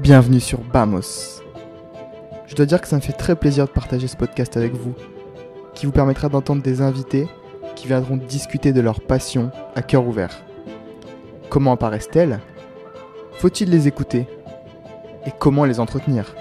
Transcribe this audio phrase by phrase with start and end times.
[0.00, 1.42] Bienvenue sur Bamos.
[2.46, 4.94] Je dois dire que ça me fait très plaisir de partager ce podcast avec vous,
[5.74, 7.28] qui vous permettra d'entendre des invités
[7.76, 10.42] qui viendront discuter de leur passion à cœur ouvert.
[11.50, 12.40] Comment apparaissent-elles?
[13.32, 14.26] Faut-il les écouter?
[15.26, 16.34] Et comment les entretenir?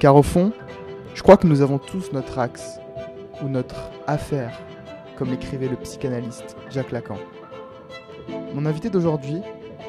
[0.00, 0.50] Car au fond,
[1.14, 2.80] je crois que nous avons tous notre axe
[3.40, 4.60] ou notre affaire,
[5.16, 7.18] comme écrivait le psychanalyste Jacques Lacan.
[8.52, 9.42] Mon invité d'aujourd'hui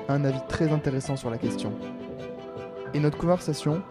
[0.08, 1.72] a un avis très intéressant sur la question.
[2.94, 3.82] Et notre conversation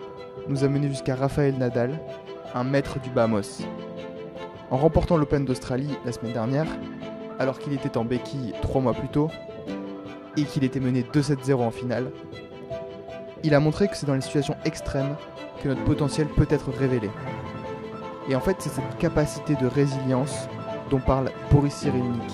[0.48, 2.00] nous a mené jusqu'à Raphaël Nadal,
[2.54, 3.62] un maître du Bamos.
[4.70, 6.66] En remportant l'Open d'Australie la semaine dernière,
[7.38, 9.28] alors qu'il était en béquille trois mois plus tôt,
[10.36, 12.10] et qu'il était mené 2-7-0 en finale,
[13.42, 15.16] il a montré que c'est dans les situations extrêmes
[15.62, 17.10] que notre potentiel peut être révélé.
[18.28, 20.48] Et en fait, c'est cette capacité de résilience
[20.90, 22.32] dont parle Boris Cyrulnik.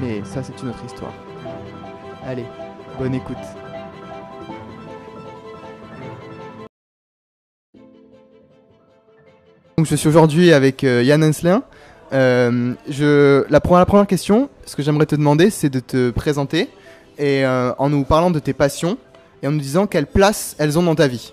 [0.00, 1.12] Mais ça, c'est une autre histoire.
[2.26, 2.46] Allez,
[2.98, 3.36] bonne écoute.
[9.82, 11.64] Donc, je suis aujourd'hui avec euh, Yann Henslin.
[12.12, 12.74] Euh,
[13.50, 16.68] la, première, question, ce que j'aimerais te demander, c'est de te présenter
[17.18, 18.96] et euh, en nous parlant de tes passions
[19.42, 21.32] et en nous disant quelle place elles ont dans ta vie.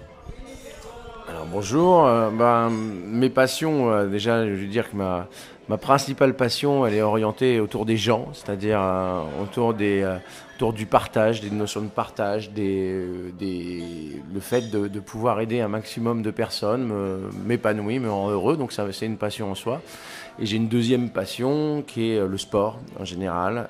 [1.29, 5.27] Alors bonjour, ben, mes passions, déjà je veux dire que ma,
[5.69, 9.21] ma principale passion elle est orientée autour des gens, c'est-à-dire euh,
[9.57, 10.17] euh,
[10.57, 16.23] autour du partage, des notions de partage, euh, le fait de, pouvoir aider un maximum
[16.23, 16.91] de personnes,
[17.45, 19.81] m'épanouir, me rend heureux, donc c'est une passion en soi.
[20.39, 23.69] Et j'ai une deuxième passion qui est le sport en général,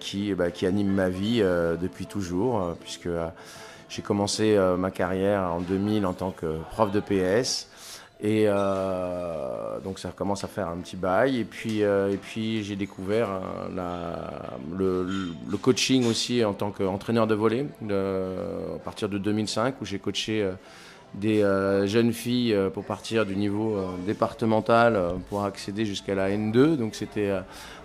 [0.00, 1.40] qui, bah, qui anime ma vie
[1.80, 3.08] depuis toujours, puisque
[3.88, 7.68] j'ai commencé ma carrière en 2000 en tant que prof de PS.
[8.18, 11.38] Et euh, donc ça commence à faire un petit bail.
[11.40, 13.40] Et puis, euh, et puis j'ai découvert euh,
[13.74, 15.06] la- le,
[15.48, 19.98] le coaching aussi en tant qu'entraîneur de volley de- à partir de 2005 où j'ai
[19.98, 20.52] coaché euh,
[21.14, 23.76] des euh, jeunes filles pour partir du niveau
[24.06, 24.98] départemental
[25.28, 26.76] pour accéder jusqu'à la N2.
[26.76, 27.32] Donc c'était,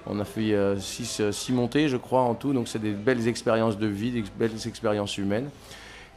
[0.08, 2.52] on a fait 6 montées je crois en tout.
[2.54, 5.50] Donc c'est des belles expériences de vie, des belles expériences humaines.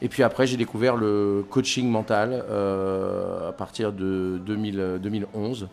[0.01, 5.67] Et puis après, j'ai découvert le coaching mental euh, à partir de 2000, euh, 2011,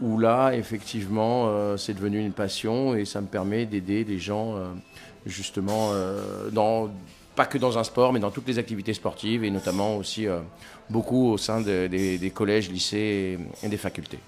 [0.00, 4.56] où là, effectivement, euh, c'est devenu une passion et ça me permet d'aider les gens,
[5.24, 5.92] justement,
[6.52, 6.90] dans,
[7.34, 10.26] pas que dans un sport, mais dans toutes les activités sportives et notamment aussi
[10.90, 14.18] beaucoup au sein de- des, collèges, lycées et, des facultés.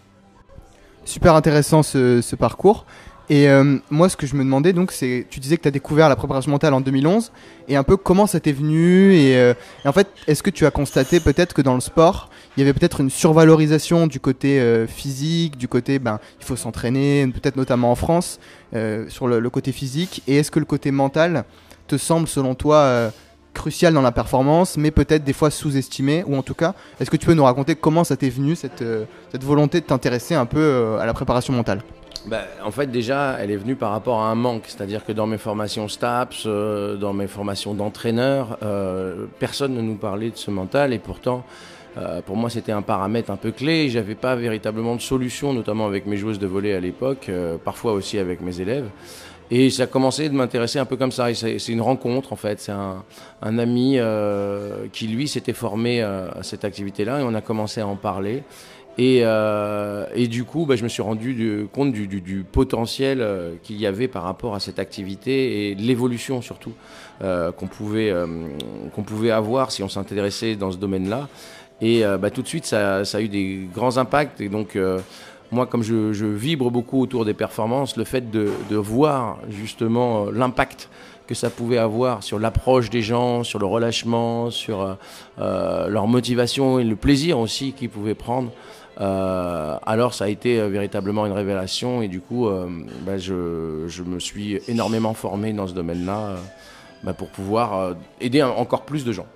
[1.04, 2.86] Super intéressant ce parcours.
[3.28, 5.72] Et euh, moi, ce que je me demandais, donc, c'est, tu disais que tu as
[5.72, 7.32] découvert la préparation mentale en 2011,
[7.69, 9.54] et un peu comment ça t'est venu, et, euh,
[9.84, 12.62] et en fait, est-ce que tu as constaté peut-être que dans le sport, il y
[12.62, 17.56] avait peut-être une survalorisation du côté euh, physique, du côté, ben, il faut s'entraîner, peut-être
[17.56, 18.38] notamment en France,
[19.09, 21.44] sur le, côté physique, et est-ce que le côté mental
[21.86, 23.10] te semble, selon toi,
[23.54, 27.16] crucial dans la performance, mais peut-être des fois sous-estimé, ou en tout cas, est-ce que
[27.16, 28.84] tu peux nous raconter comment ça t'est venu, cette,
[29.41, 31.81] volonté de t'intéresser un peu à la préparation mentale?
[32.27, 34.65] Bah, en fait, déjà, elle est venue par rapport à un manque.
[34.66, 39.97] C'est-à-dire que dans mes formations STAPS, euh, dans mes formations d'entraîneur, euh, personne ne nous
[39.97, 40.93] parlait de ce mental.
[40.93, 41.44] Et pourtant,
[41.99, 43.88] euh, pour moi, c'était un paramètre un peu clé.
[43.88, 47.93] J'avais pas véritablement de solution, notamment avec mes joueuses de volley à l'époque, euh, parfois
[47.93, 48.88] aussi avec mes élèves.
[49.50, 51.33] Et ça a commencé de m'intéresser un peu comme ça.
[51.33, 52.60] C'est une rencontre, en fait.
[52.60, 53.04] C'est un,
[53.43, 57.21] un ami euh, qui, lui, s'était formé euh, à cette activité-là.
[57.21, 58.43] Et on a commencé à en parler.
[58.98, 63.20] Et, euh, et du coup, bah, je me suis rendu du- compte du, du- potentiel
[63.20, 66.72] euh, qu'il y avait par rapport à cette activité et l'évolution surtout
[67.22, 68.26] euh, qu'on pouvait, euh,
[68.94, 71.28] qu'on pouvait avoir si on s'intéressait dans ce domaine-là.
[71.82, 74.40] Et euh, bah, tout de suite, ça, ça a eu des grands impacts.
[74.40, 74.78] Et donc,
[75.52, 80.30] moi, comme je, je vibre beaucoup autour des performances, le fait de, de voir justement
[80.30, 80.88] l'impact
[81.26, 84.96] que ça pouvait avoir sur l'approche des gens, sur le relâchement, sur
[85.38, 88.50] leur motivation et le plaisir aussi qu'ils pouvaient prendre.
[89.00, 92.66] Euh, alors ça a été euh, véritablement une révélation et du coup euh,
[93.04, 93.34] bah, je,
[94.02, 96.36] me suis énormément formé dans ce domaine-là
[97.04, 99.26] bah, pour pouvoir aider encore plus de gens.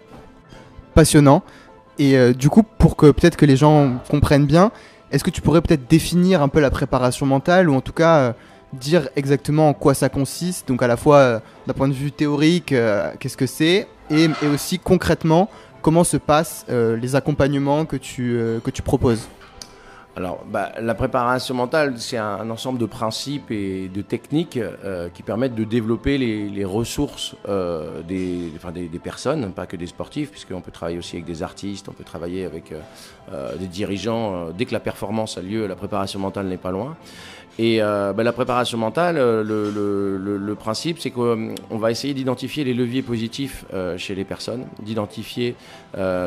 [0.94, 1.42] passionnant.
[1.98, 4.70] Et du coup, pour que peut-être que les gens comprennent bien,
[5.10, 8.34] est-ce que tu pourrais peut-être définir un peu la préparation mentale ou en tout cas
[8.72, 10.66] dire exactement en quoi ça consiste?
[10.68, 12.74] Donc à la fois d'un point de vue théorique,
[13.18, 13.86] qu'est-ce que c'est?
[14.10, 15.50] Et, et aussi concrètement,
[15.82, 19.28] comment se passent les accompagnements que tu, que tu proposes?
[20.16, 25.22] Alors, bah, la préparation mentale, c'est un, ensemble de principes et de techniques euh, qui
[25.22, 28.50] permettent de développer les, ressources euh, des,
[29.02, 32.44] personnes, pas que des sportifs, puisqu'on peut travailler aussi avec des artistes, on peut travailler
[32.44, 34.50] avec euh, des dirigeants.
[34.50, 36.96] dès que la performance a lieu, la préparation mentale n'est pas loin.
[37.62, 42.72] Et euh, bah, la préparation mentale, euh, le, principe, c'est qu'on va essayer d'identifier les
[42.72, 45.54] leviers positifs euh, chez les personnes, d'identifier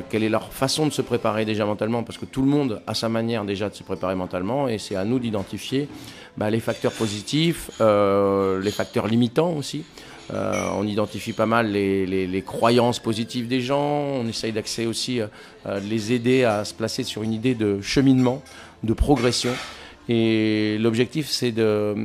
[0.09, 2.93] quelle est leur façon de se préparer déjà mentalement, parce que tout le monde a
[2.93, 5.87] sa manière déjà de se préparer mentalement, et c'est à nous d'identifier
[6.37, 9.85] bah, les facteurs positifs, les facteurs limitants aussi.
[10.29, 16.11] on identifie pas mal les, croyances positives des gens, on essaye d'accéder aussi de les
[16.11, 18.43] aider à se placer sur une idée de cheminement,
[18.83, 19.53] de progression.
[20.09, 21.95] Et l'objectif, c'est de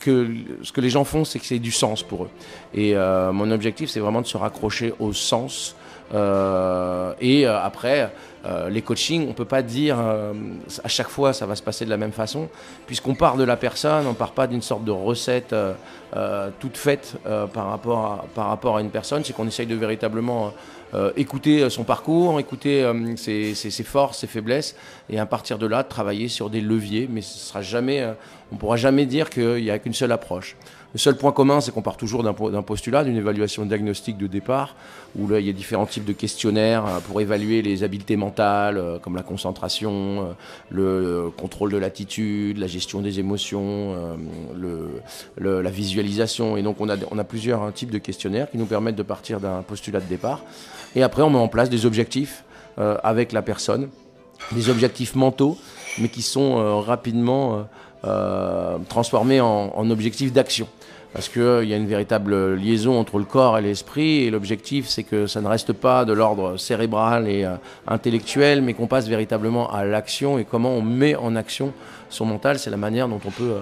[0.00, 2.30] que, ce que les gens font, c'est que c'est du sens pour eux.
[2.74, 5.76] Et euh, mon objectif, c'est vraiment de se raccrocher au sens.
[6.12, 8.10] Euh, et euh, après,
[8.68, 11.96] les coachings, on peut pas dire à chaque fois ça va se passer de la
[11.96, 12.48] même façon,
[12.86, 15.54] puisqu'on part de la personne, on part pas d'une sorte de recette
[16.58, 17.18] toute faite
[17.54, 19.22] par rapport à, par rapport à une personne.
[19.22, 20.52] C'est qu'on essaye de véritablement
[20.94, 24.76] euh, écouter euh, son parcours, écouter euh, ses, forces, ses faiblesses,
[25.08, 27.08] et à partir de là, travailler sur des leviers.
[27.10, 28.04] Mais ce sera jamais,
[28.50, 30.56] on ne pourra jamais dire qu'il n'y a qu'une seule approche.
[30.92, 34.76] Le seul point commun, c'est qu'on part toujours d'un postulat, d'une évaluation diagnostique de départ,
[35.16, 39.16] où là, il y a différents types de questionnaires pour évaluer les habiletés mentales, comme
[39.16, 40.34] la concentration,
[40.70, 43.96] le contrôle de l'attitude, la gestion des émotions,
[45.38, 46.58] la visualisation.
[46.58, 49.62] Et donc, on a, plusieurs hein, types de questionnaires qui nous permettent de partir d'un
[49.62, 50.42] postulat de départ.
[50.94, 52.44] Et après, on met en place des objectifs
[52.78, 53.88] euh, avec la personne,
[54.52, 55.58] des objectifs mentaux,
[55.98, 57.66] mais qui sont euh, rapidement
[58.04, 60.68] euh, transformés en, objectifs d'action.
[61.12, 65.02] Parce qu'il y a une véritable liaison entre le corps et l'esprit, et l'objectif, c'est
[65.02, 67.46] que ça ne reste pas de l'ordre cérébral et
[67.86, 71.74] intellectuel, mais qu'on passe véritablement à l'action, et comment on met en action
[72.08, 73.56] son mental, c'est la manière dont on peut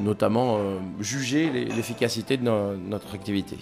[0.00, 0.60] notamment
[1.00, 3.56] juger l'efficacité de notre activité.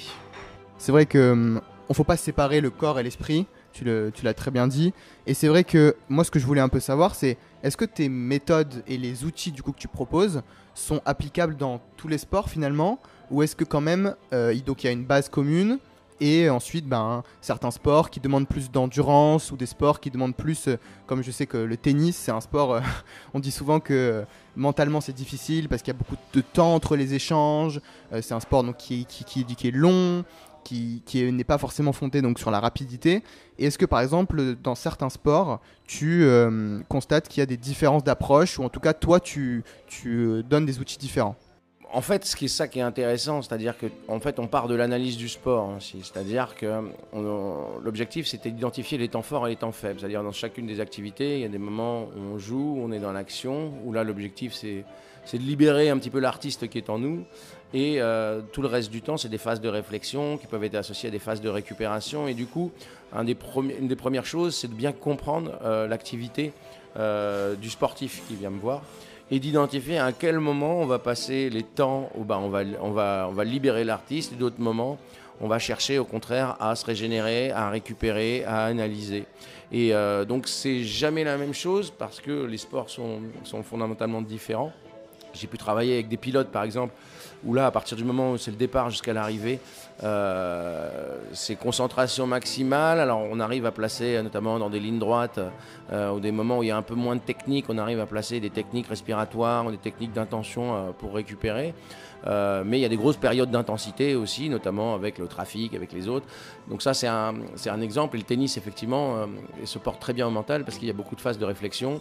[0.76, 4.50] C'est vrai que hum, on faut pas séparer le corps et l'esprit, tu l'as très
[4.50, 4.92] bien dit.
[5.26, 7.86] Et c'est vrai que moi, ce que je voulais un peu savoir, c'est est-ce que
[7.86, 10.42] tes méthodes et les outils du coup que tu proposes
[10.74, 12.98] sont applicables dans tous les sports finalement?
[13.30, 15.78] Ou est-ce que quand même, euh, il y a une base commune
[16.20, 20.68] et ensuite, ben, certains sports qui demandent plus d'endurance ou des sports qui demandent plus,
[20.68, 20.76] euh,
[21.06, 22.80] comme je sais que le tennis, c'est un sport, euh,
[23.34, 24.24] on dit souvent que
[24.56, 27.80] mentalement c'est difficile parce qu'il y a beaucoup de temps entre les échanges.
[28.20, 30.22] c'est un sport donc, qui, qui, qui, est long,
[30.64, 33.22] qui, n'est pas forcément fondé donc sur la rapidité.
[33.58, 38.02] est-ce que par exemple dans certains sports, tu euh, constates qu'il y a des différences
[38.02, 41.36] d'approche ou en tout cas toi tu, tu euh, donnes des outils différents?
[41.92, 44.68] En fait, ce qui est ça qui est intéressant, c'est-à-dire que en fait, on part
[44.68, 45.70] de l'analyse du sport.
[45.80, 46.82] C'est-à-dire que
[47.82, 50.00] l'objectif, c'était d'identifier les temps forts et les temps faibles.
[50.00, 52.90] C'est-à-dire dans chacune des activités, il y a des moments où on joue, où on
[52.90, 54.84] est dans l'action, où là, l'objectif, c'est
[55.32, 57.24] de libérer un petit peu l'artiste qui est en nous
[57.74, 60.76] et euh, tout le reste du temps, c'est des phases de réflexion qui peuvent être
[60.76, 62.28] associées à des phases de récupération.
[62.28, 62.70] Et du coup,
[63.12, 66.52] une des premières choses, c'est de bien comprendre euh, l'activité
[66.96, 68.82] euh, du sportif qui vient me voir
[69.30, 72.48] et d'identifier à quel moment on va passer les temps où bah, on,
[72.92, 74.98] va, libérer l'artiste et d'autres moments,
[75.40, 79.24] on va chercher au contraire à se régénérer, à récupérer, à analyser.
[79.72, 79.92] Et
[80.28, 84.72] donc, c'est jamais la même chose parce que les sports sont fondamentalement différents.
[85.34, 86.94] J'ai pu travailler avec des pilotes, par exemple,
[87.44, 89.60] où là, à partir du moment où c'est le départ jusqu'à l'arrivée,
[90.02, 93.00] euh, c'est concentration maximale.
[93.00, 95.40] Alors, on arrive à placer, notamment dans des lignes droites,
[95.92, 98.00] euh, ou des moments où il y a un peu moins de technique, on arrive
[98.00, 101.74] à placer des techniques respiratoires, des techniques d'intention euh, pour récupérer.
[102.26, 106.08] mais il y a des grosses périodes d'intensité aussi, notamment avec le trafic, avec les
[106.08, 106.26] autres.
[106.70, 107.34] Donc ça, c'est un,
[107.66, 108.16] un, exemple.
[108.16, 109.28] Et le tennis, effectivement,
[109.64, 112.00] se porte très bien au mental parce qu'il y a beaucoup de phases de réflexion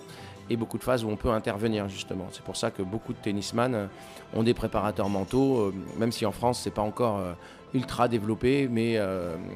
[0.49, 2.27] et beaucoup de phases où on peut intervenir justement.
[2.31, 3.87] C'est pour ça que beaucoup de tennisman euh,
[4.33, 7.33] ont des préparateurs mentaux, euh, même si en France c'est pas encore euh,
[7.73, 8.99] ultra développé, mais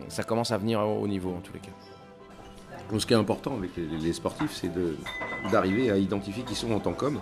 [0.08, 1.70] ça commence à venir au niveau en tous les cas.
[2.98, 4.72] ce qui est important avec les sportifs, c'est
[5.52, 7.20] d'arriver à identifier qui sont en tant qu'hommes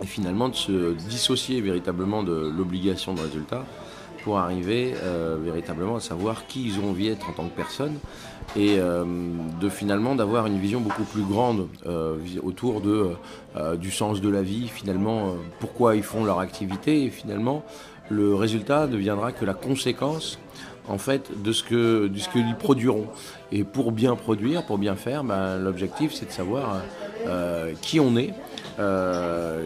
[0.00, 3.64] et finalement de se dissocier véritablement de l'obligation de résultat
[4.22, 4.94] pour arriver
[5.42, 7.98] véritablement à savoir qui ils ont envie d'être en tant que personne
[8.56, 9.04] et euh,
[9.60, 14.42] de finalement d'avoir une vision beaucoup plus grande euh, autour euh, du sens de la
[14.42, 17.64] vie, finalement pourquoi ils font leur activité et finalement
[18.10, 20.38] le résultat ne viendra que la conséquence
[20.88, 23.06] en fait de ce que de ce qu'ils produiront.
[23.52, 26.80] Et pour bien produire, pour bien faire, ben, l'objectif c'est de savoir
[27.82, 28.32] qui on est,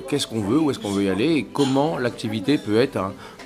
[0.09, 2.99] qu'est-ce qu'on veut, où est-ce qu'on veut y aller et comment l'activité peut être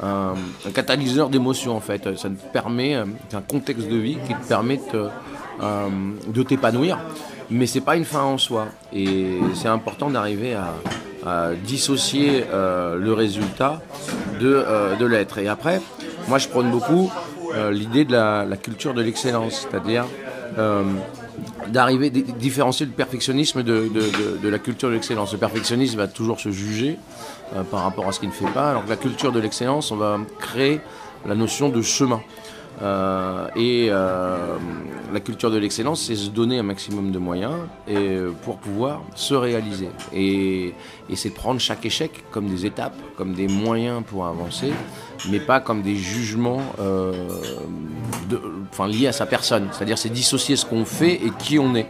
[0.02, 0.34] un,
[0.72, 2.16] catalyseur d'émotions en fait.
[2.16, 5.08] Ça te permet, un contexte de vie qui te permet de
[5.62, 6.98] euh, t'épanouir,
[7.50, 8.66] mais c'est pas une fin en soi.
[8.92, 10.72] Et c'est important d'arriver à,
[11.64, 13.82] dissocier euh, le résultat
[14.38, 15.38] de, euh, de l'être.
[15.38, 15.80] Et après,
[16.28, 17.10] moi je prône beaucoup
[17.70, 20.04] l'idée de la, culture de l'excellence, c'est-à-dire
[21.68, 23.88] d'arriver, différencier le perfectionnisme de,
[24.42, 25.32] de, la culture de l'excellence.
[25.32, 26.98] Le perfectionnisme va toujours se juger
[27.54, 29.90] euh, par rapport à ce qu'il ne fait pas, alors que la culture de l'excellence,
[29.90, 30.80] on va créer
[31.26, 32.20] la notion de chemin.
[32.82, 34.58] Euh, et euh,
[35.12, 37.54] la culture de l'excellence, c'est se donner un maximum de moyens
[37.88, 39.88] et, pour pouvoir se réaliser.
[40.12, 40.74] Et,
[41.08, 44.72] et c'est prendre chaque échec comme des étapes, comme des moyens pour avancer,
[45.30, 47.12] mais pas comme des jugements euh,
[48.88, 49.68] liés à sa personne.
[49.72, 51.88] C'est-à-dire c'est dissocier ce qu'on fait et qui on est.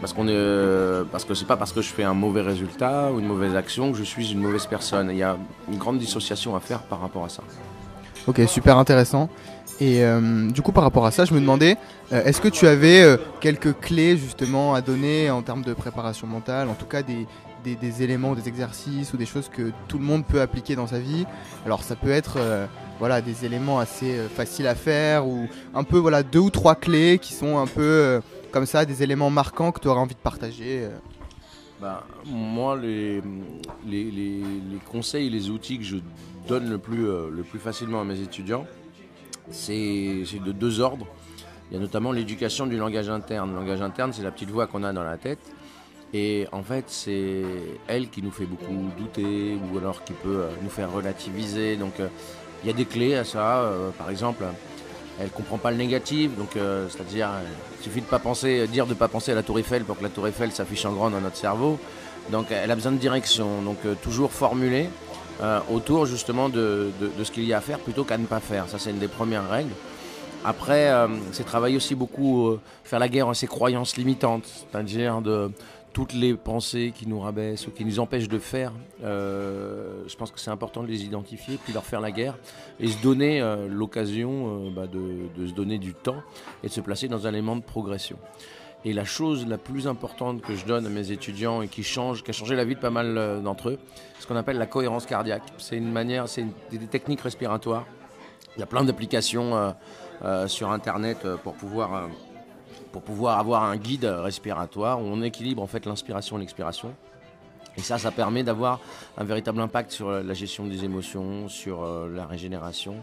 [0.00, 3.20] Parce, qu'on est, parce que c'est pas parce que je fais un mauvais résultat ou
[3.20, 5.08] une mauvaise action que je suis une mauvaise personne.
[5.10, 5.36] Il y a
[5.70, 7.42] une grande dissociation à faire par rapport à ça.
[8.26, 9.28] Ok, super intéressant.
[9.80, 11.76] Et euh, du coup, par rapport à ça, je me demandais,
[12.12, 16.26] euh, est-ce que tu avais euh, quelques clés justement à donner en termes de préparation
[16.26, 17.26] mentale, en tout cas des,
[17.64, 20.86] des, éléments ou des exercices ou des choses que tout le monde peut appliquer dans
[20.86, 21.26] sa vie?
[21.66, 22.38] Alors ça peut être
[22.98, 27.18] voilà, des éléments assez faciles à faire ou un peu voilà, deux ou trois clés
[27.18, 28.20] qui sont un peu
[28.52, 30.88] comme ça, des éléments marquants que tu aurais envie de partager.
[31.80, 33.22] Bah, moi, les,
[33.86, 35.96] les, les, les, conseils, les outils que je
[36.46, 38.66] donne le plus, le plus facilement à mes étudiants,
[39.50, 41.06] c'est de deux ordres.
[41.70, 43.50] Il y a notamment l'éducation du langage interne.
[43.50, 45.40] Le langage interne, c'est la petite voix qu'on a dans la tête.
[46.12, 47.42] Et en fait, c'est
[47.88, 51.74] elle qui nous fait beaucoup douter ou alors qui peut euh, nous faire relativiser.
[51.76, 52.06] Donc, euh,
[52.62, 53.62] il y a des clés à ça.
[53.62, 54.44] Euh, par exemple,
[55.20, 56.36] elle comprend pas le négatif.
[56.36, 57.30] Donc, c'est-à-dire,
[57.78, 60.02] il suffit de pas penser, dire de pas penser à la Tour Eiffel pour que
[60.02, 61.78] la Tour Eiffel s'affiche en grand dans notre cerveau.
[62.30, 63.62] Donc, elle a besoin de direction.
[63.62, 64.88] Donc, toujours formuler
[65.40, 66.90] euh, autour justement de,
[67.22, 68.68] ce qu'il y a à faire plutôt qu'à ne pas faire.
[68.68, 69.72] Ça, c'est une des premières règles.
[70.44, 75.22] Après, euh, c'est travailler aussi beaucoup, euh, faire la guerre à ses croyances limitantes, c'est-à-dire
[75.22, 75.50] de
[75.92, 78.72] toutes les pensées qui nous rabaissent ou qui nous empêchent de faire.
[79.00, 82.36] je pense que c'est important de les identifier, puis leur faire la guerre
[82.80, 86.20] et se donner l'occasion bah, de, de, se donner du temps
[86.64, 88.16] et de se placer dans un élément de progression.
[88.86, 92.22] Et la chose la plus importante que je donne à mes étudiants et qui change,
[92.22, 93.78] qui a changé la vie de pas mal euh, d'entre eux,
[94.20, 95.42] ce qu'on appelle la cohérence cardiaque.
[95.56, 97.86] C'est une manière, c'est des techniques respiratoires.
[98.56, 99.70] Il y a plein d'applications euh,
[100.22, 102.08] euh, sur Internet pour pouvoir,
[102.92, 106.94] pour pouvoir avoir un guide respiratoire où on équilibre en fait l'inspiration et l'expiration.
[107.76, 108.80] Et ça, ça permet d'avoir
[109.16, 112.96] un véritable impact sur la gestion des émotions, sur la régénération.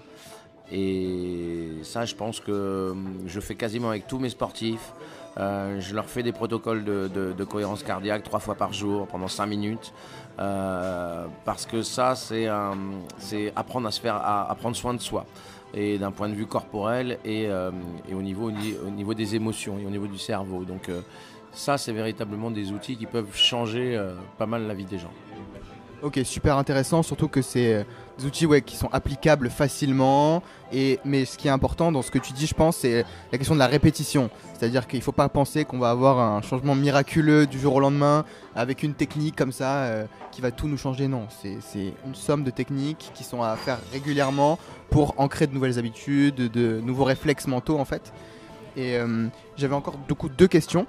[0.72, 4.94] Et ça, je pense que hum, je fais quasiment avec tous mes sportifs.
[5.38, 9.48] Euh, je leur fais des protocoles de, cohérence cardiaque trois fois par jour pendant cinq
[9.48, 9.94] minutes.
[10.40, 12.48] Euh, parce que ça, c'est
[13.56, 15.26] apprendre à se faire, à, prendre soin de soi.
[15.74, 17.72] Et d'un point de vue corporel et, euh,
[18.12, 20.66] au, niveau, au, niveau, des émotions et au niveau du cerveau.
[20.66, 20.90] Donc
[21.54, 24.00] ça, c'est véritablement des outils qui peuvent changer
[24.38, 25.14] pas mal la vie des gens.
[26.04, 27.84] Ok, super intéressant, surtout que c'est euh,
[28.18, 30.42] des outils ouais, qui sont applicables facilement.
[30.74, 33.38] Et, mais ce qui est important dans ce que tu dis, je pense, c'est la
[33.38, 34.32] question de la répétition.
[34.58, 37.80] C'est-à-dire qu'il ne faut pas penser qu'on va avoir un changement miraculeux du jour au
[37.80, 41.08] lendemain avec une technique comme ça euh, qui va tout nous changer.
[41.08, 44.58] Non, c'est une somme de techniques qui sont à faire régulièrement
[44.90, 48.12] pour ancrer de nouvelles habitudes, de nouveaux réflexes mentaux en fait.
[48.76, 50.88] Et euh, j'avais encore du deux questions.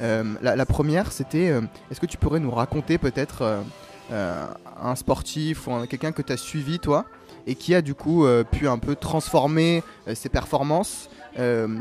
[0.00, 1.52] La, première, c'était
[1.90, 3.62] est-ce que tu pourrais nous raconter peut-être
[4.10, 7.04] un sportif ou quelqu'un que tu as suivi toi
[7.46, 11.08] et qui a du coup euh, pu un peu transformer euh, ses performances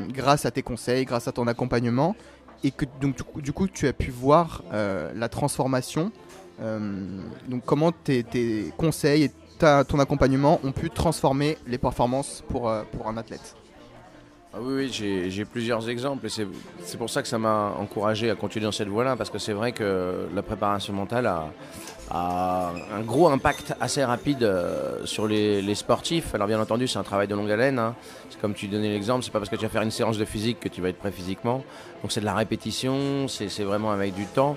[0.09, 2.15] grâce à tes conseils, grâce à ton accompagnement
[2.63, 6.11] et que donc du coup, tu as pu voir la transformation.
[6.59, 13.07] donc comment tes, tes conseils et ton accompagnement ont pu transformer les performances pour, pour
[13.07, 13.55] un athlète?
[14.53, 18.35] Ah oui, oui j'ai plusieurs exemples et c'est pour ça que ça m'a encouragé à
[18.35, 21.51] continuer dans cette voie-là parce que c'est vrai que la préparation mentale a,
[22.09, 26.33] a un gros impact assez rapide euh, sur les, sportifs.
[26.33, 27.79] Alors bien entendu, c'est un travail de longue haleine.
[27.79, 27.95] Hein.
[28.41, 30.59] Comme tu donnais l'exemple, c'est pas parce que tu vas faire une séance de physique
[30.59, 31.63] que tu vas être prêt physiquement.
[32.01, 34.55] Donc c'est de la répétition, c'est vraiment avec du temps.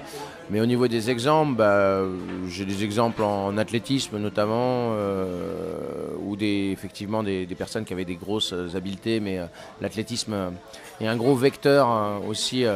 [0.51, 2.03] Mais au niveau des exemples, bah,
[2.49, 8.17] j'ai des exemples en athlétisme notamment, euh, ou des, effectivement des, personnes qui avaient des
[8.17, 9.47] grosses habiletés, mais euh,
[9.81, 10.35] l'athlétisme
[11.01, 12.67] est un gros vecteur hein, aussi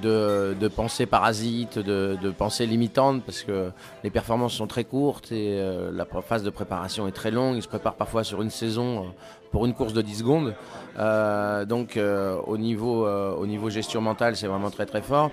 [0.00, 3.70] de, de pensée parasite, de, de pensée limitante, parce que
[4.04, 7.56] les performances sont très courtes et euh, la phase de préparation est très longue.
[7.56, 9.08] Ils se préparent parfois sur une saison euh,
[9.50, 10.54] pour une course de 10 secondes.
[10.98, 11.98] Euh, donc
[12.46, 15.30] au, niveau, au niveau gestion mentale, c'est vraiment très très fort.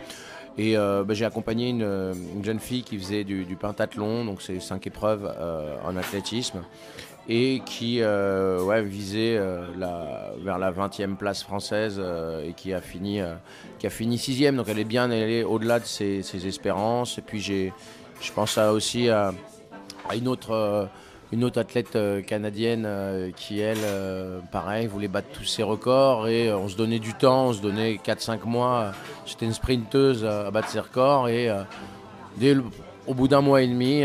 [0.57, 5.33] Et bah, j'ai accompagné une, jeune fille qui faisait du pentathlon, donc c'est cinq épreuves
[5.85, 6.63] en athlétisme
[7.31, 9.63] et qui euh, visait euh,
[10.43, 13.21] vers la 20e place française euh, et qui a fini
[13.77, 14.57] qui a fini sixième.
[14.57, 17.19] Donc elle est bien elle au-delà de ses, espérances.
[17.19, 17.71] Et puis j'ai,
[18.19, 19.31] je pense aussi à,
[20.13, 20.89] une autre
[21.31, 21.95] une autre athlète
[22.25, 23.77] canadienne qui, elle,
[24.51, 27.99] pareil, voulait battre tous ses records et on se donnait du temps, on se donnait
[28.03, 28.93] 4-5 mois.
[29.27, 31.51] J'étais une sprinteuse à battre ses records et
[32.37, 32.57] dès
[33.05, 34.01] au bout d'un mois et demi,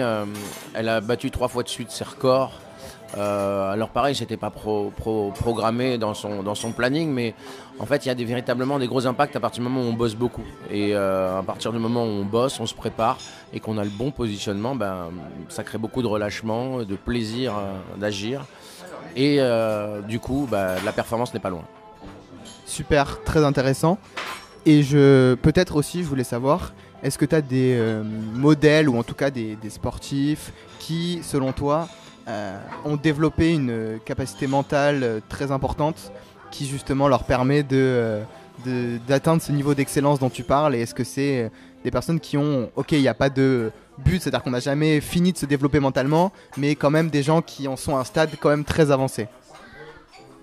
[0.74, 2.60] elle a battu trois fois de suite ses records.
[3.16, 7.34] Euh, alors pareil, c'était pas programmé dans son, dans son planning, mais
[7.78, 9.94] en fait, il y a véritablement des gros impacts à partir du moment où on
[9.94, 10.44] bosse beaucoup.
[10.70, 13.18] Et euh, à partir du moment où on bosse, on se prépare
[13.52, 15.10] et qu'on a le bon positionnement, ben,
[15.48, 18.44] ça crée beaucoup de relâchement, de plaisir euh, d'agir.
[19.16, 19.38] Et
[20.08, 21.62] du coup, ben, la performance n'est pas loin.
[22.66, 23.98] Super, très intéressant.
[24.66, 26.72] Et je peut-être aussi, je voulais savoir,
[27.04, 27.80] est-ce que tu as des
[28.32, 31.86] modèles ou en tout cas des sportifs qui, selon toi,
[32.26, 36.10] euh, ont développé une capacité mentale euh, très importante
[36.50, 37.76] qui justement leur permet de,
[38.66, 40.74] euh, d'atteindre ce niveau d'excellence dont tu parles.
[40.74, 41.50] Et est-ce que c'est
[41.82, 45.00] des personnes qui ont, ok, il n'y a pas de but, c'est-à-dire qu'on n'a jamais
[45.00, 48.04] fini de se développer mentalement, mais quand même des gens qui en sont à un
[48.04, 49.28] stade quand même très avancé?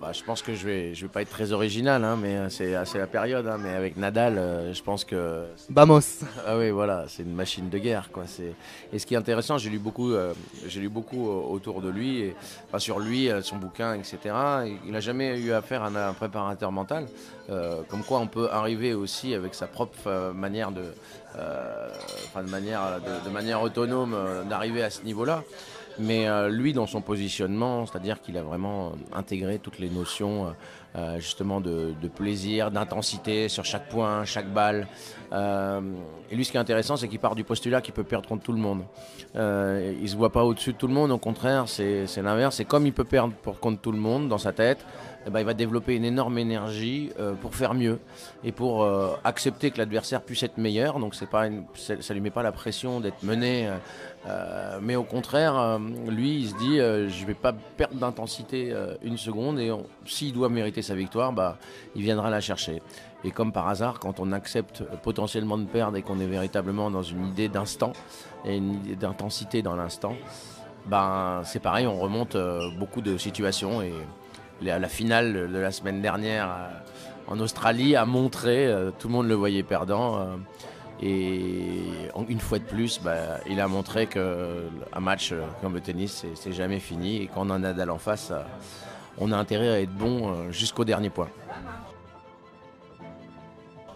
[0.02, 2.74] Bah, je pense que je vais, je vais pas être très original, hein, mais c'est
[2.74, 3.46] assez la période.
[3.46, 5.44] Hein, mais avec Nadal, euh, je pense que.
[5.70, 6.00] Vamos.
[6.44, 8.24] Ah oui, voilà, c'est une machine de guerre, quoi.
[8.92, 10.34] Et ce qui est intéressant, j'ai lu beaucoup, euh,
[10.66, 12.34] j'ai lu beaucoup euh, autour de lui, et,
[12.66, 14.18] enfin, sur lui, son bouquin, etc.
[14.84, 17.06] il n'a jamais eu affaire à un, préparateur mental.
[17.88, 20.82] comme quoi, on peut arriver aussi avec sa propre manière de,
[22.36, 24.16] de manière, de manière autonome,
[24.50, 25.44] d'arriver à ce niveau-là.
[25.98, 30.54] Mais euh, lui, dans son positionnement, c'est-à-dire qu'il a vraiment euh, intégré toutes les notions
[30.96, 34.86] euh, justement de, plaisir, d'intensité sur chaque point, chaque balle.
[35.32, 38.42] et lui, ce qui est intéressant, c'est qu'il part du postulat qu'il peut perdre contre
[38.42, 38.82] tout le monde.
[39.34, 42.56] il ne se voit pas au-dessus de tout le monde, au contraire, c'est l'inverse.
[42.56, 44.84] C'est comme il peut perdre pour, contre tout le monde dans sa tête.
[45.24, 48.00] Eh ben, il va développer une énorme énergie pour faire mieux
[48.44, 48.86] et pour
[49.24, 50.98] accepter que l'adversaire puisse être meilleur.
[50.98, 53.70] Donc c'est pas ça ne lui met pas la pression d'être mené
[54.26, 57.96] euh, mais au contraire, euh, lui, il se dit euh, je ne vais pas perdre
[57.96, 59.70] d'intensité une seconde et
[60.06, 61.58] s'il doit mériter sa victoire, bah,
[61.94, 62.82] il viendra la chercher.
[63.24, 67.02] Et comme par hasard, quand on accepte potentiellement de perdre et qu'on est véritablement dans
[67.02, 67.92] une idée d'instant
[68.44, 70.14] et une idée d'intensité dans l'instant,
[70.86, 72.36] ben, c'est pareil, on remonte
[72.78, 73.92] beaucoup de situations et
[74.60, 76.70] la finale de la semaine dernière
[77.28, 80.26] en Australie a montré, tout le monde le voyait perdant
[81.02, 81.82] et
[82.28, 86.52] une fois de plus, bah, il a montré qu'un match euh, comme le tennis, c'est
[86.52, 87.22] jamais fini.
[87.22, 88.42] Et quand on a Nadal en face, euh,
[89.18, 91.28] on a intérêt à être bon euh, jusqu'au dernier point.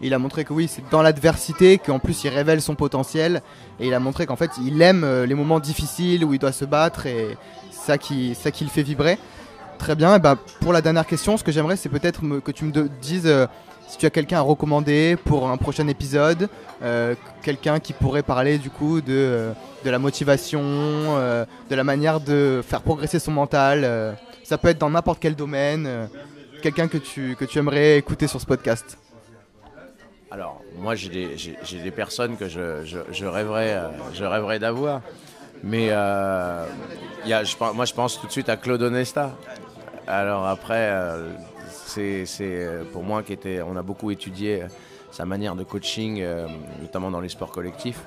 [0.01, 3.41] Il a montré que oui, c'est dans l'adversité qu'en plus il révèle son potentiel.
[3.79, 6.65] Et il a montré qu'en fait, il aime les moments difficiles où il doit se
[6.65, 7.35] battre et
[7.71, 9.17] ça qui, ça qui le fait vibrer.
[9.79, 10.15] Très bien.
[10.15, 13.27] Et bah, pour la dernière question, ce que j'aimerais, c'est peut-être que tu me dises
[13.87, 16.49] si tu as quelqu'un à recommander pour un prochain épisode,
[16.83, 19.51] euh, quelqu'un qui pourrait parler du coup de, euh,
[19.85, 24.77] de la motivation, euh, de la manière de faire progresser son mental, ça peut être
[24.77, 26.09] dans n'importe quel domaine,
[26.61, 28.97] quelqu'un que tu, que tu aimerais écouter sur ce podcast.
[30.29, 31.37] Alors, moi j'ai des,
[31.81, 33.81] des, personnes que je, je, rêverais,
[34.13, 35.01] je rêverais d'avoir,
[35.63, 36.65] mais y a,
[37.25, 39.37] je, moi je pense tout de suite à Claude Onesta.
[40.05, 40.91] Alors après
[41.87, 44.67] c'est euh, pour moi qui était, on a beaucoup étudié euh,
[45.11, 46.47] sa manière de coaching, euh,
[46.81, 48.01] notamment dans les sports collectifs,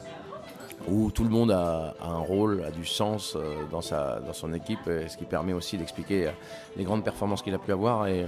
[0.89, 3.37] où tout le monde a, un rôle, a du sens
[3.71, 6.31] dans, sa, dans son équipe, ce qui permet aussi d'expliquer
[6.77, 8.07] les grandes performances qu'il a pu avoir.
[8.07, 8.27] Et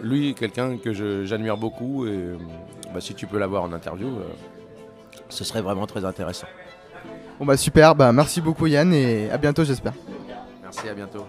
[0.00, 0.92] lui, quelqu'un que
[1.24, 2.36] j'admire beaucoup, et
[2.92, 4.08] bah, si tu peux l'avoir en interview,
[5.28, 6.46] ce serait vraiment très intéressant.
[7.38, 9.92] Bon bah super, bah merci beaucoup Yann et à bientôt j'espère.
[10.62, 11.26] Merci, à bientôt.